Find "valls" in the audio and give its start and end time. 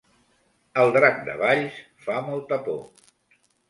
1.45-1.79